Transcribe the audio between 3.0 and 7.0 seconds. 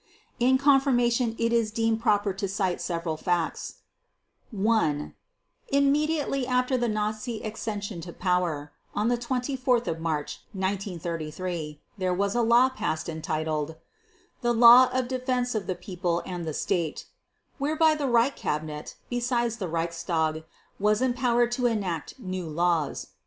facts: 1. Immediately after the